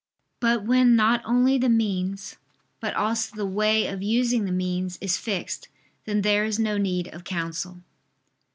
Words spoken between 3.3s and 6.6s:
the way of using the means, is fixed, then there is